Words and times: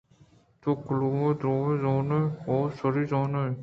تو 0.61 0.69
کلام 0.85 1.19
ءَ 1.27 1.31
دیریں 1.41 1.75
زانئے؟ 1.83 2.19
ہئو! 2.43 2.57
شریءَ 2.77 3.09
زانین 3.11 3.33
ئے 3.49 3.51